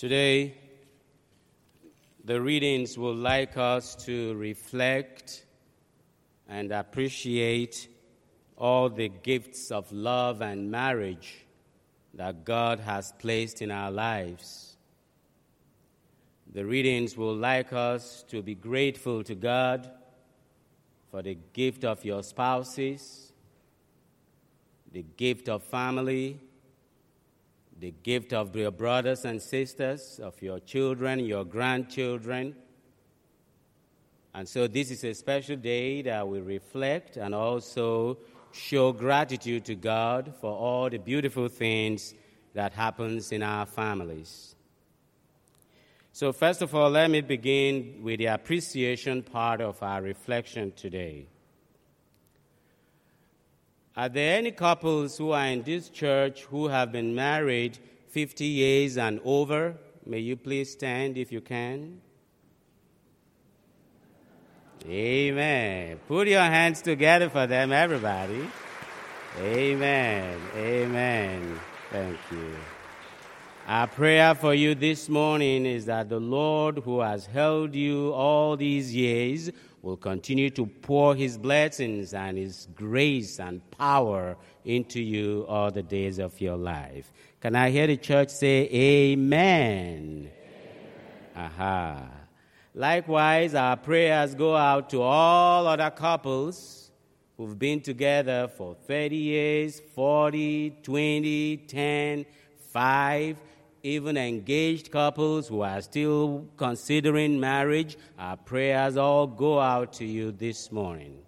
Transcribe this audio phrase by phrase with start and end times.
[0.00, 0.54] Today,
[2.24, 5.44] the readings will like us to reflect
[6.48, 7.86] and appreciate
[8.56, 11.44] all the gifts of love and marriage
[12.14, 14.78] that God has placed in our lives.
[16.50, 19.90] The readings will like us to be grateful to God
[21.10, 23.34] for the gift of your spouses,
[24.92, 26.40] the gift of family,
[27.80, 32.54] the gift of your brothers and sisters, of your children, your grandchildren.
[34.34, 38.18] And so, this is a special day that we reflect and also
[38.52, 42.14] show gratitude to God for all the beautiful things
[42.54, 44.54] that happens in our families.
[46.12, 51.26] So, first of all, let me begin with the appreciation part of our reflection today.
[53.96, 58.96] Are there any couples who are in this church who have been married 50 years
[58.96, 59.76] and over?
[60.06, 62.00] May you please stand if you can.
[64.86, 65.98] Amen.
[66.08, 68.48] Put your hands together for them, everybody.
[69.38, 70.40] Amen.
[70.56, 71.60] Amen.
[71.90, 72.56] Thank you.
[73.66, 78.56] Our prayer for you this morning is that the Lord, who has held you all
[78.56, 79.50] these years,
[79.82, 85.82] will continue to pour his blessings and his grace and power into you all the
[85.82, 87.12] days of your life.
[87.40, 90.30] Can I hear the church say amen?
[90.30, 90.30] amen.
[91.34, 92.08] Aha.
[92.74, 96.90] Likewise, our prayers go out to all other couples
[97.36, 102.26] who've been together for 30 years, 40, 20, 10,
[102.70, 103.36] 5,
[103.82, 110.32] even engaged couples who are still considering marriage, our prayers all go out to you
[110.32, 111.18] this morning.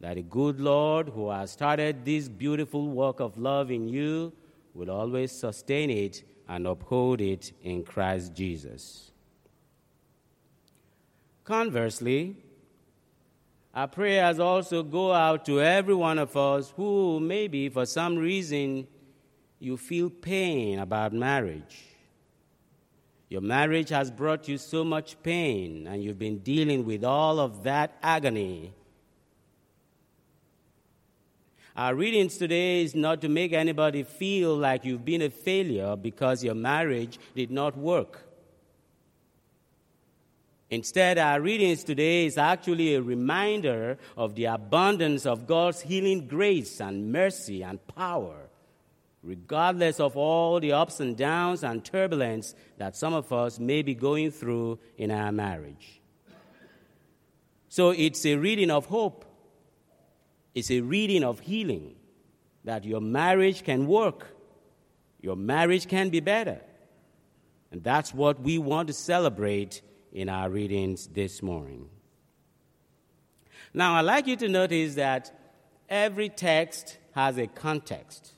[0.00, 4.32] That the good Lord who has started this beautiful work of love in you
[4.74, 9.10] will always sustain it and uphold it in Christ Jesus.
[11.44, 12.36] Conversely,
[13.74, 18.86] our prayers also go out to every one of us who maybe for some reason
[19.60, 21.84] you feel pain about marriage.
[23.28, 27.62] Your marriage has brought you so much pain, and you've been dealing with all of
[27.62, 28.72] that agony.
[31.76, 36.42] Our readings today is not to make anybody feel like you've been a failure because
[36.42, 38.26] your marriage did not work.
[40.70, 46.80] Instead, our readings today is actually a reminder of the abundance of God's healing grace
[46.80, 48.49] and mercy and power
[49.22, 53.94] regardless of all the ups and downs and turbulence that some of us may be
[53.94, 56.00] going through in our marriage.
[57.68, 59.24] So it's a reading of hope,
[60.54, 61.94] it's a reading of healing
[62.64, 64.36] that your marriage can work,
[65.20, 66.60] your marriage can be better.
[67.70, 69.82] And that's what we want to celebrate
[70.12, 71.88] in our readings this morning.
[73.72, 75.32] Now, I'd like you to notice that
[75.88, 78.32] every text has a context.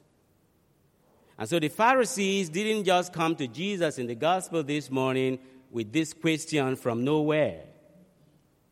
[1.38, 5.38] And so the Pharisees didn't just come to Jesus in the gospel this morning
[5.70, 7.62] with this question from nowhere.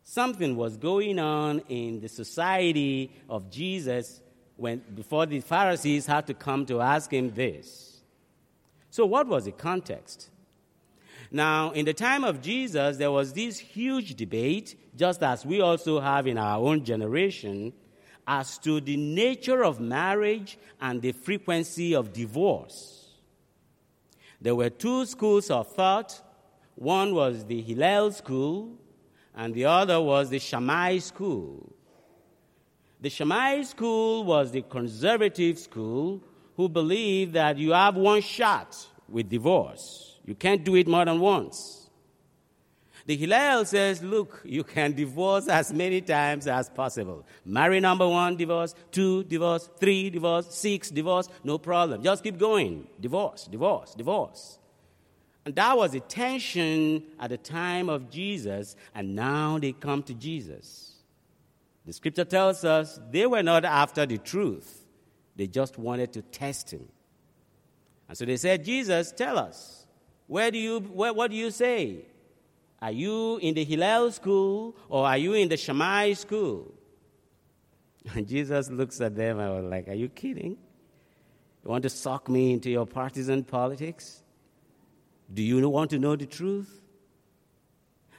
[0.03, 4.21] Something was going on in the society of Jesus
[4.57, 8.03] when, before the Pharisees had to come to ask him this.
[8.91, 10.29] So, what was the context?
[11.31, 16.01] Now, in the time of Jesus, there was this huge debate, just as we also
[16.01, 17.73] have in our own generation,
[18.27, 23.09] as to the nature of marriage and the frequency of divorce.
[24.41, 26.21] There were two schools of thought.
[26.75, 28.79] One was the Hillel school,
[29.35, 31.73] and the other was the Shammai school.
[33.01, 36.23] The Shammai school was the conservative school
[36.57, 38.77] who believed that you have one shot
[39.09, 40.19] with divorce.
[40.25, 41.80] You can't do it more than once.
[43.07, 47.27] The Hillel says, look, you can divorce as many times as possible.
[47.45, 52.03] Marry number one, divorce, two, divorce, three, divorce, six, divorce, no problem.
[52.03, 52.87] Just keep going.
[53.01, 54.59] Divorce, divorce, divorce.
[55.45, 60.15] And that was the tension at the time of Jesus, and now they come to
[60.15, 60.97] Jesus.
[61.87, 64.85] The scripture tells us they were not after the truth,
[65.37, 66.87] they just wanted to test him.
[68.09, 69.87] And so they said, Jesus, tell us,
[70.27, 72.05] where do you, where, what do you say?
[72.83, 76.75] Are you in the Hillel school or are you in the Shammai school?
[78.15, 80.57] And Jesus looks at them and was like, Are you kidding?
[81.63, 84.23] You want to suck me into your partisan politics?
[85.33, 86.81] Do you want to know the truth?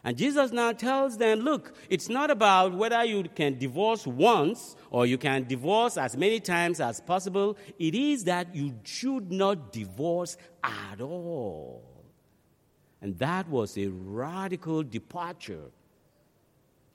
[0.04, 5.06] And Jesus now tells them, look, it's not about whether you can divorce once or
[5.06, 7.56] you can divorce as many times as possible.
[7.78, 11.84] It is that you should not divorce at all.
[13.02, 15.72] And that was a radical departure.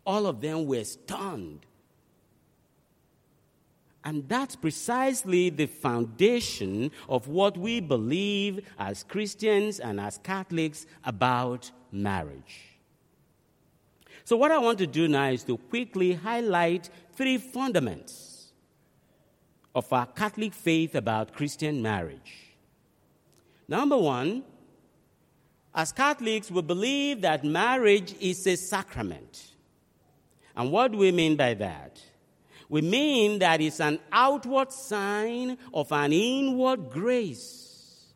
[0.04, 1.66] All of them were stunned.
[4.04, 11.72] And that's precisely the foundation of what we believe as Christians and as Catholics about
[11.90, 12.76] marriage.
[14.24, 18.52] So, what I want to do now is to quickly highlight three fundaments
[19.74, 22.54] of our Catholic faith about Christian marriage.
[23.68, 24.44] Number one,
[25.76, 29.52] as Catholics, we believe that marriage is a sacrament.
[30.56, 32.00] And what do we mean by that?
[32.70, 38.06] We mean that it's an outward sign of an inward grace.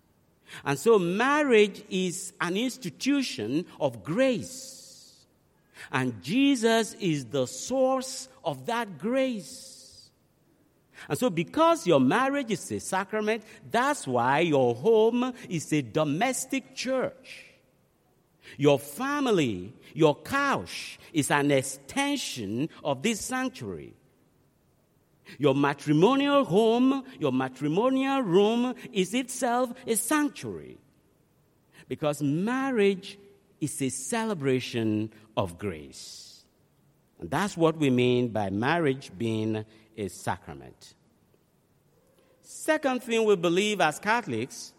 [0.64, 5.26] And so marriage is an institution of grace.
[5.92, 10.10] And Jesus is the source of that grace.
[11.08, 16.74] And so, because your marriage is a sacrament, that's why your home is a domestic
[16.74, 17.49] church.
[18.56, 23.94] Your family, your couch, is an extension of this sanctuary.
[25.38, 30.78] Your matrimonial home, your matrimonial room is itself a sanctuary.
[31.88, 33.18] Because marriage
[33.60, 36.44] is a celebration of grace.
[37.20, 39.64] And that's what we mean by marriage being
[39.96, 40.94] a sacrament.
[42.42, 44.72] Second thing we believe as Catholics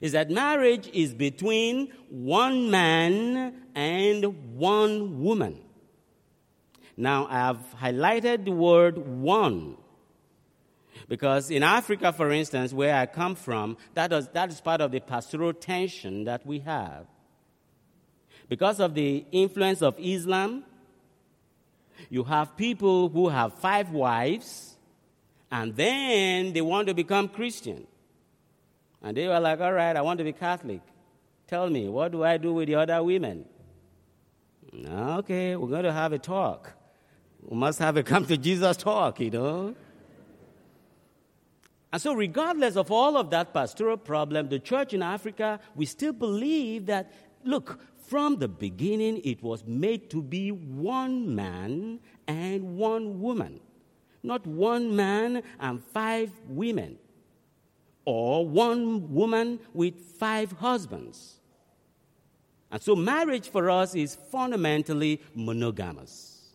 [0.00, 5.60] is that marriage is between one man and one woman.
[6.96, 9.76] Now, I have highlighted the word one
[11.08, 14.92] because in Africa, for instance, where I come from, that is, that is part of
[14.92, 17.06] the pastoral tension that we have.
[18.48, 20.64] Because of the influence of Islam,
[22.10, 24.76] you have people who have five wives
[25.50, 27.86] and then they want to become Christian.
[29.04, 30.80] And they were like, all right, I want to be Catholic.
[31.46, 33.44] Tell me, what do I do with the other women?
[34.74, 36.72] Okay, we're going to have a talk.
[37.42, 39.74] We must have a come to Jesus talk, you know.
[41.92, 46.14] And so, regardless of all of that pastoral problem, the church in Africa, we still
[46.14, 47.12] believe that,
[47.44, 47.78] look,
[48.08, 53.60] from the beginning, it was made to be one man and one woman,
[54.22, 56.98] not one man and five women,
[58.04, 61.40] or one woman with five husbands.
[62.70, 66.48] And so, marriage for us is fundamentally monogamous.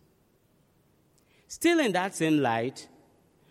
[1.48, 2.86] Still, in that same light,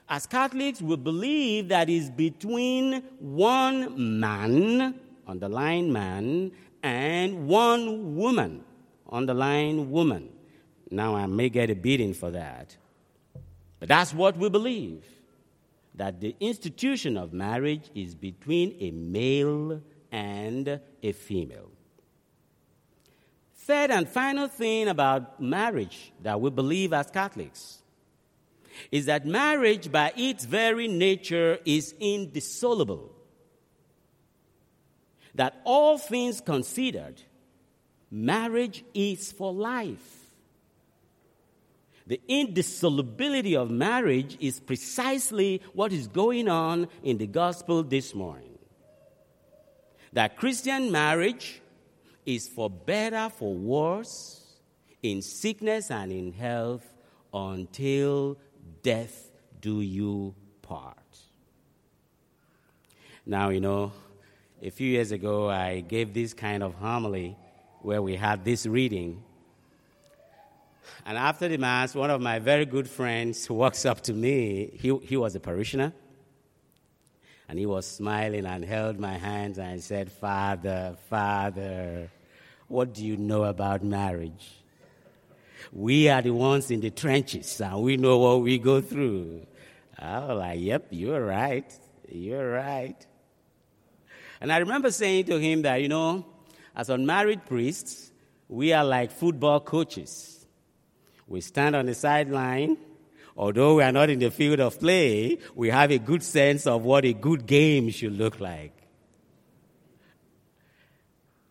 [0.08, 6.52] as Catholics, we believe that is between one man, underline man,
[6.82, 8.64] and one woman,
[9.10, 10.30] underline woman.
[10.90, 12.76] Now, I may get a beating for that.
[13.80, 15.04] But that's what we believe
[16.00, 19.82] that the institution of marriage is between a male
[20.14, 21.70] and a female.
[23.54, 27.80] Third and final thing about marriage that we believe as Catholics
[28.94, 33.12] is that marriage, by its very nature, is indissoluble.
[35.36, 37.22] That all things considered,
[38.10, 40.19] marriage is for life.
[42.10, 48.58] The indissolubility of marriage is precisely what is going on in the gospel this morning.
[50.14, 51.62] That Christian marriage
[52.26, 54.44] is for better, for worse,
[55.04, 56.84] in sickness and in health,
[57.32, 58.40] until
[58.82, 59.30] death
[59.62, 60.98] do you part.
[63.24, 63.92] Now, you know,
[64.64, 67.38] a few years ago, I gave this kind of homily
[67.82, 69.24] where we had this reading.
[71.06, 74.72] And after the Mass, one of my very good friends walks up to me.
[74.74, 75.94] He, he was a parishioner.
[77.48, 82.10] And he was smiling and held my hands and said, Father, Father,
[82.68, 84.52] what do you know about marriage?
[85.72, 89.46] We are the ones in the trenches and we know what we go through.
[89.98, 91.72] I was like, yep, you're right.
[92.08, 92.96] You're right.
[94.42, 96.26] And I remember saying to him that, you know,
[96.76, 98.12] as unmarried priests,
[98.48, 100.39] we are like football coaches.
[101.30, 102.78] We stand on the sideline.
[103.38, 106.84] Although we are not in the field of play, we have a good sense of
[106.84, 108.74] what a good game should look like.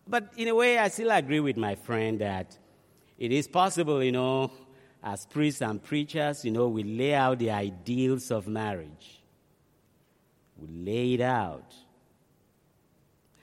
[0.07, 2.57] But in a way, I still agree with my friend that
[3.17, 4.51] it is possible, you know,
[5.01, 9.23] as priests and preachers, you know, we lay out the ideals of marriage.
[10.57, 11.73] We lay it out.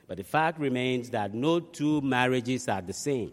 [0.07, 3.33] But the fact remains that no two marriages are the same.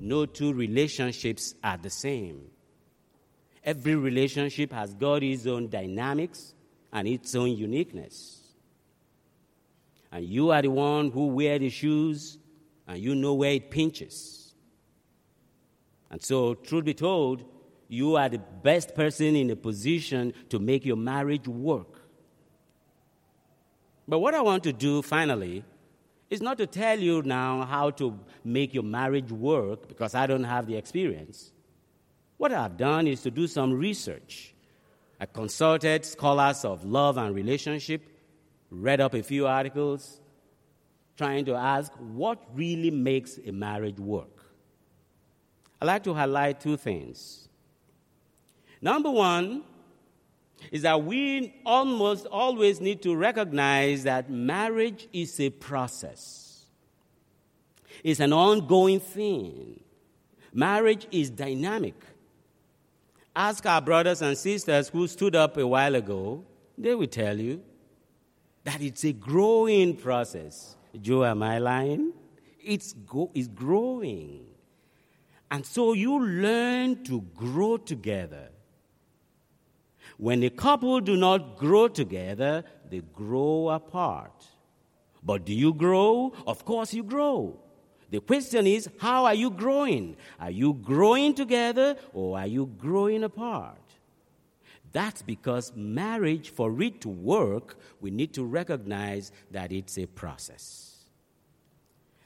[0.00, 2.50] No two relationships are the same.
[3.64, 6.54] Every relationship has got its own dynamics
[6.92, 8.38] and its own uniqueness.
[10.12, 12.36] and you are the one who wear the shoes,
[12.86, 14.54] and you know where it pinches.
[16.10, 17.44] And so, truth be told,
[17.88, 22.02] you are the best person in a position to make your marriage work.
[24.06, 25.64] But what I want to do finally
[26.32, 30.44] is not to tell you now how to make your marriage work because I don't
[30.44, 31.52] have the experience.
[32.38, 34.54] What I've done is to do some research.
[35.20, 38.00] I consulted scholars of love and relationship,
[38.70, 40.22] read up a few articles,
[41.18, 44.46] trying to ask what really makes a marriage work.
[45.82, 47.50] I'd like to highlight two things.
[48.80, 49.64] Number one
[50.70, 56.66] is that we almost always need to recognize that marriage is a process,
[58.02, 59.78] it's an ongoing thing.
[60.54, 61.94] Marriage is dynamic.
[63.34, 66.44] Ask our brothers and sisters who stood up a while ago,
[66.76, 67.62] they will tell you
[68.64, 70.76] that it's a growing process.
[71.00, 72.12] Joe, am I lying?
[72.62, 74.44] It's, go, it's growing.
[75.50, 78.48] And so you learn to grow together.
[80.18, 84.44] When a couple do not grow together, they grow apart.
[85.22, 86.32] But do you grow?
[86.46, 87.58] Of course you grow.
[88.10, 90.16] The question is, how are you growing?
[90.38, 93.78] Are you growing together or are you growing apart?
[94.92, 101.06] That's because marriage, for it to work, we need to recognize that it's a process.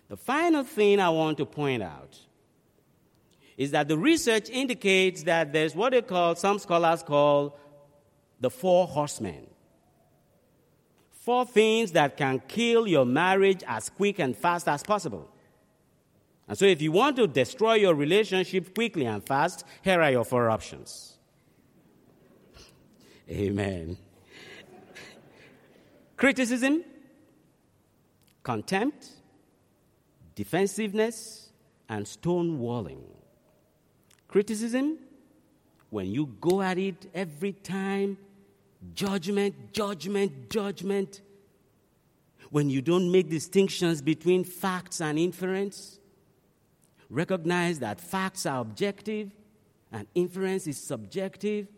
[0.08, 2.18] The final thing I want to point out
[3.56, 7.56] is that the research indicates that there's what they call, some scholars call,
[8.40, 9.46] the four horsemen.
[11.10, 15.28] Four things that can kill your marriage as quick and fast as possible.
[16.48, 20.24] And so, if you want to destroy your relationship quickly and fast, here are your
[20.24, 21.18] four options.
[23.28, 23.96] Amen.
[26.16, 26.84] Criticism,
[28.44, 29.08] contempt,
[30.36, 31.50] defensiveness,
[31.88, 33.02] and stonewalling.
[34.28, 34.98] Criticism,
[35.90, 38.16] when you go at it every time,
[38.94, 41.20] judgment, judgment, judgment.
[42.50, 45.98] When you don't make distinctions between facts and inference,
[47.10, 49.30] recognize that facts are objective
[49.92, 51.68] and inference is subjective,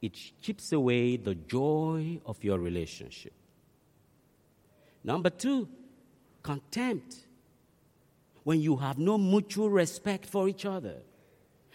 [0.00, 3.32] it chips away the joy of your relationship.
[5.02, 5.68] Number two,
[6.42, 7.16] contempt.
[8.42, 10.96] When you have no mutual respect for each other,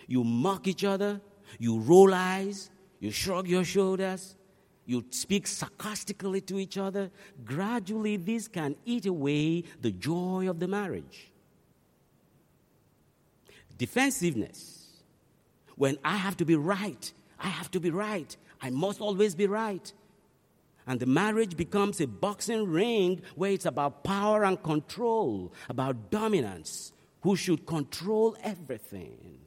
[0.07, 1.19] you mock each other,
[1.57, 4.35] you roll eyes, you shrug your shoulders,
[4.85, 7.11] you speak sarcastically to each other.
[7.45, 11.31] Gradually, this can eat away the joy of the marriage.
[13.77, 14.87] Defensiveness.
[15.75, 18.35] When I have to be right, I have to be right.
[18.61, 19.93] I must always be right.
[20.85, 26.93] And the marriage becomes a boxing ring where it's about power and control, about dominance.
[27.21, 29.37] Who should control everything?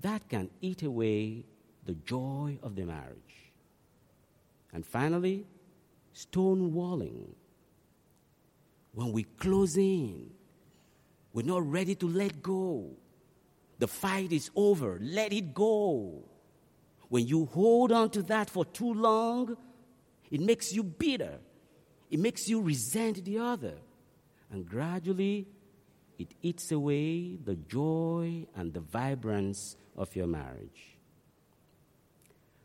[0.00, 1.44] That can eat away
[1.84, 3.52] the joy of the marriage.
[4.72, 5.46] And finally,
[6.14, 7.34] stonewalling.
[8.94, 10.30] When we close in,
[11.32, 12.90] we're not ready to let go.
[13.78, 14.98] The fight is over.
[15.00, 16.24] Let it go.
[17.08, 19.56] When you hold on to that for too long,
[20.30, 21.38] it makes you bitter.
[22.10, 23.74] It makes you resent the other.
[24.50, 25.46] And gradually,
[26.18, 30.96] it eats away the joy and the vibrance of your marriage.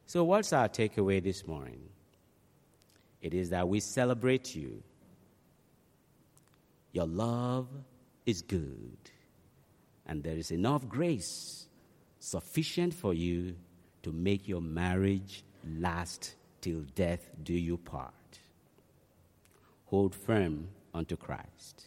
[0.06, 1.82] So, what's our takeaway this morning?
[3.22, 4.82] It is that we celebrate you.
[6.92, 7.68] Your love
[8.26, 8.98] is good,
[10.06, 11.68] and there is enough grace
[12.20, 13.56] sufficient for you
[14.04, 15.44] to make your marriage
[15.78, 18.14] last till death do you part.
[19.86, 21.86] Hold firm unto Christ,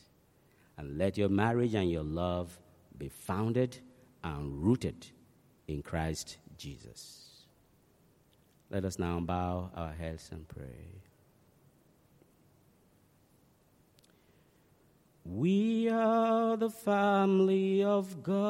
[0.81, 2.59] and let your marriage and your love
[2.97, 3.77] be founded
[4.25, 5.07] and rooted
[5.69, 7.45] in Christ Jesus.
[8.71, 11.03] Let us now bow our heads and pray.
[15.23, 18.41] We are the family of God.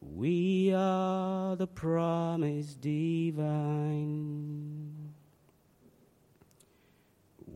[0.00, 4.51] We are the promise divine.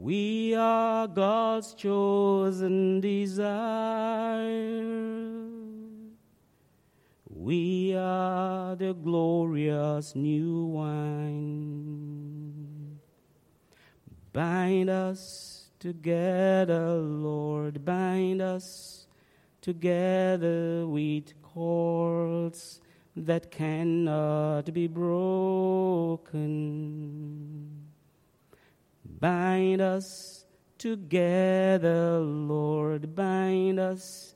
[0.07, 3.51] We are God's chosen desire.
[7.29, 11.41] We are the glorious new wine.
[14.33, 19.09] Bind us together, Lord, bind us
[19.61, 22.81] together with cords
[23.17, 26.17] that cannot be broken.
[29.19, 30.45] Bind us
[30.79, 33.15] together, Lord.
[33.15, 34.35] Bind us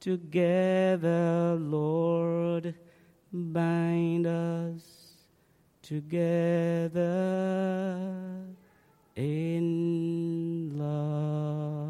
[0.00, 2.74] together, Lord.
[3.32, 4.82] Bind us
[5.82, 7.02] together
[9.16, 11.81] in love.